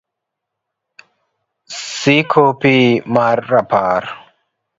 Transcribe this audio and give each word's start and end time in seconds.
c-Kopi 1.99 2.75
mar 3.13 3.37
Rapar 3.51 4.03